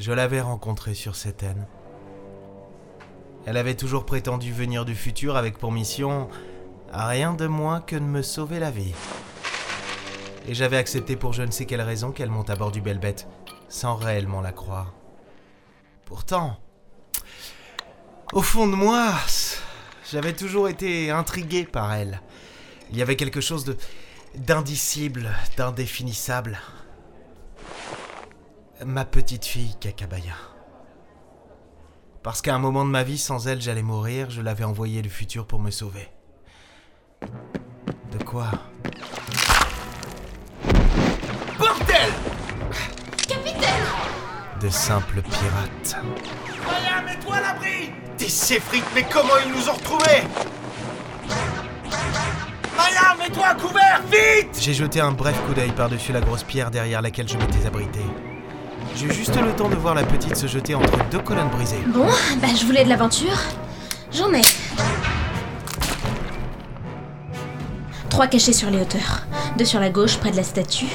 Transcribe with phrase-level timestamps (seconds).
[0.00, 1.66] Je l'avais rencontrée sur cette haine.
[3.44, 6.30] Elle avait toujours prétendu venir du futur avec pour mission
[6.90, 8.94] rien de moins que de me sauver la vie.
[10.48, 12.98] Et j'avais accepté pour je ne sais quelle raison qu'elle monte à bord du belle
[12.98, 13.28] bête,
[13.68, 14.94] sans réellement la croire.
[16.06, 16.56] Pourtant,
[18.32, 19.12] au fond de moi,
[20.10, 22.22] j'avais toujours été intrigué par elle.
[22.90, 23.76] Il y avait quelque chose de
[24.34, 26.58] d'indicible, d'indéfinissable.
[28.86, 30.32] Ma petite fille Kakabaya.
[32.22, 35.10] Parce qu'à un moment de ma vie, sans elle, j'allais mourir, je l'avais envoyée le
[35.10, 36.08] futur pour me sauver.
[37.20, 38.50] De quoi?
[41.58, 42.10] Bordel
[43.28, 43.84] Capitaine
[44.62, 45.96] De simples pirates.
[46.66, 50.22] Maya, mets-toi à l'abri Des séfrites, mais comment ils nous ont retrouvés?
[52.74, 56.70] Maya, mets-toi à couvert, vite J'ai jeté un bref coup d'œil par-dessus la grosse pierre
[56.70, 58.00] derrière laquelle je m'étais abrité.
[58.96, 61.82] J'ai juste le temps de voir la petite se jeter entre deux colonnes brisées.
[61.86, 62.06] Bon,
[62.40, 63.38] bah je voulais de l'aventure.
[64.12, 64.42] J'en ai.
[68.10, 69.22] Trois cachés sur les hauteurs.
[69.56, 70.86] Deux sur la gauche, près de la statue.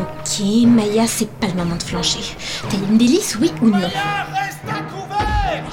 [0.00, 2.20] Ok, Maya, c'est pas le moment de flancher.
[2.68, 5.64] T'as une délice, oui ou non Maya, reste à couvert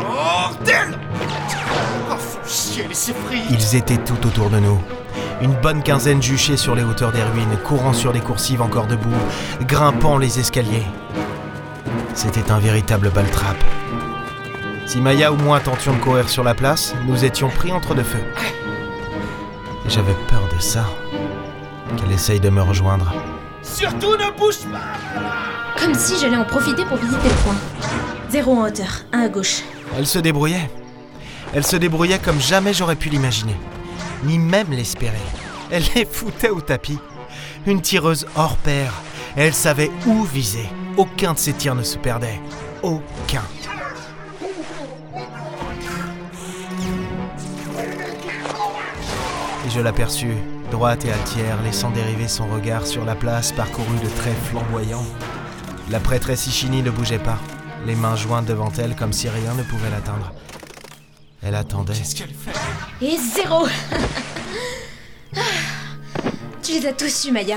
[0.00, 0.98] Bordel
[2.10, 4.80] Oh, faut chier les séfrites Ils étaient tout autour de nous.
[5.42, 9.10] Une bonne quinzaine juchés sur les hauteurs des ruines, courant sur les coursives encore debout,
[9.62, 10.86] grimpant les escaliers.
[12.14, 13.56] C'était un véritable baltrap.
[14.86, 18.04] Si Maya ou moi tentions de courir sur la place, nous étions pris entre deux
[18.04, 18.22] feux.
[19.84, 20.84] Et j'avais peur de ça.
[21.96, 23.12] Qu'elle essaye de me rejoindre.
[23.62, 27.56] Surtout ne bouge pas Comme si j'allais en profiter pour visiter le coin.
[28.30, 29.62] Zéro en hauteur, un à gauche.
[29.98, 30.70] Elle se débrouillait.
[31.52, 33.56] Elle se débrouillait comme jamais j'aurais pu l'imaginer.
[34.24, 35.16] Ni même l'espérer.
[35.70, 36.98] Elle les foutait au tapis.
[37.66, 38.92] Une tireuse hors pair.
[39.36, 40.68] Elle savait où viser.
[40.96, 42.40] Aucun de ses tirs ne se perdait.
[42.82, 43.42] Aucun.
[49.64, 50.34] Et je l'aperçus,
[50.70, 55.06] droite et altière, laissant dériver son regard sur la place parcourue de traits flamboyants.
[55.88, 57.38] La prêtresse Ichini ne bougeait pas,
[57.86, 60.32] les mains jointes devant elle comme si rien ne pouvait l'atteindre.
[61.44, 61.92] Elle attendait.
[61.92, 62.52] Qu'est-ce qu'elle fait
[63.04, 63.66] Et zéro
[66.62, 67.56] Tu les as tous eus, Maya.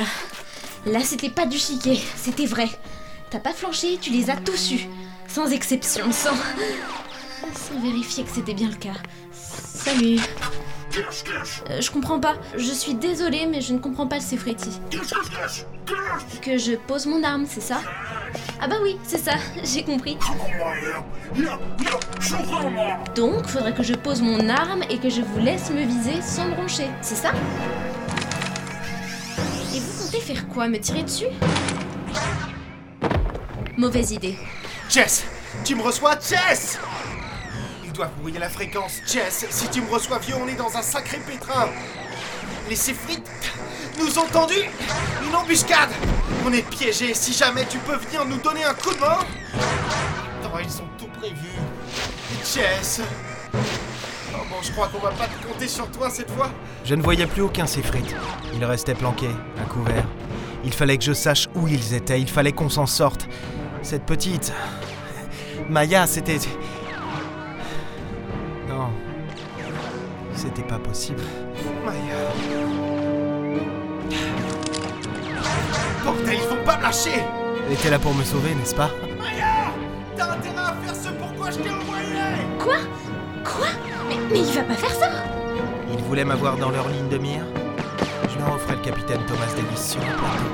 [0.86, 2.68] Là, c'était pas du chiquet, c'était vrai.
[3.30, 4.88] T'as pas flanché, tu les as tous eus.
[5.28, 6.36] Sans exception, sans.
[7.54, 8.94] Sans vérifier que c'était bien le cas.
[9.32, 10.20] Salut.
[11.70, 12.36] Euh, je comprends pas.
[12.58, 14.80] Je suis désolée, mais je ne comprends pas le Sefreti.
[16.42, 17.82] Que je pose mon arme, c'est ça?
[18.62, 20.18] Ah bah oui, c'est ça, j'ai compris.
[23.16, 26.50] Donc, faudrait que je pose mon arme et que je vous laisse me viser sans
[26.50, 27.32] broncher, c'est ça?
[29.74, 31.28] Et vous comptez faire quoi Me tirer dessus?
[33.78, 34.38] Mauvaise idée.
[34.90, 35.26] Jess
[35.64, 36.80] Tu me reçois, Jess!
[37.84, 40.82] Ils doivent brouiller la fréquence, Jess Si tu me reçois vieux, on est dans un
[40.82, 41.68] sacré pétrin.
[42.70, 43.30] Les séfrites
[44.00, 44.56] nous ont tendu
[45.28, 45.90] Une embuscade.
[46.46, 49.20] On est piégés, si jamais tu peux venir nous donner un coup de main
[50.56, 51.50] Oh, ils ont tout prévu
[52.44, 53.02] Jess
[54.34, 56.50] Oh bon, je crois qu'on va pas compter sur toi cette fois
[56.84, 58.16] Je ne voyais plus aucun séfrite.
[58.54, 59.30] Ils restaient planqués,
[59.62, 60.06] à couvert.
[60.64, 63.28] Il fallait que je sache où ils étaient, il fallait qu'on s'en sorte.
[63.82, 64.52] Cette petite.
[65.70, 66.40] Maya, c'était.
[68.68, 68.90] Non.
[70.34, 71.22] C'était pas possible.
[71.86, 72.32] Maya
[76.04, 77.24] Bordel, ils vont pas me lâcher
[77.68, 78.90] Elle était là pour me sauver, n'est-ce pas?
[79.18, 79.72] Maya
[80.16, 81.95] T'as intérêt à faire ce pourquoi je t'ai envoyé
[82.66, 82.78] Quoi?
[83.44, 83.68] Quoi?
[84.10, 85.08] Mais, mais il va pas faire ça
[85.94, 87.44] Ils voulaient m'avoir dans leur ligne de mire.
[88.34, 90.50] Je leur offrais le capitaine Thomas Davis sur un plateau.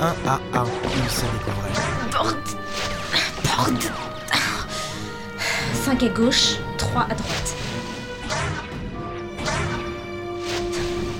[0.00, 0.64] Un à un,
[0.96, 1.78] ils se découvraient.
[2.10, 2.36] Borde
[3.44, 3.84] Borde
[5.84, 7.56] 5 à gauche, 3 à droite.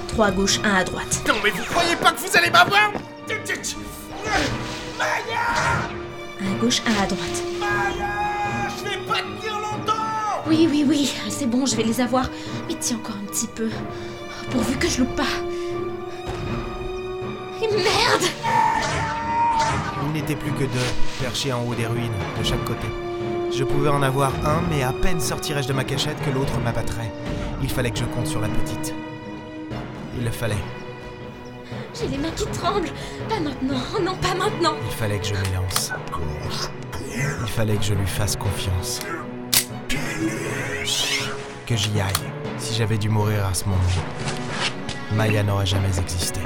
[0.09, 1.23] 3 à gauche, 1 à droite.
[1.29, 2.91] Non mais vous croyez pas que vous allez m'avoir?
[4.99, 6.02] Maya 1
[6.47, 7.43] à gauche, 1 à droite.
[7.59, 12.29] Maya Je vais pas tenir longtemps Oui, oui, oui, c'est bon, je vais les avoir.
[12.69, 13.69] Mais tiens encore un petit peu.
[14.51, 15.23] Pourvu que je loupe pas.
[17.63, 18.25] Et merde
[20.05, 20.91] Il n'était plus que deux,
[21.21, 22.89] perchés en haut des ruines, de chaque côté.
[23.57, 27.13] Je pouvais en avoir un, mais à peine sortirais-je de ma cachette que l'autre m'abattrait.
[27.63, 28.95] Il fallait que je compte sur la petite.
[30.19, 30.82] Il le fallait.
[31.95, 32.91] J'ai les mains qui tremblent.
[33.29, 34.75] Pas maintenant, non, pas maintenant.
[34.85, 35.93] Il fallait que je m'élance.
[37.15, 39.01] Il fallait que je lui fasse confiance.
[41.67, 42.13] Que j'y aille,
[42.59, 43.79] si j'avais dû mourir à ce moment.
[45.13, 46.41] Maya n'aurait jamais existé.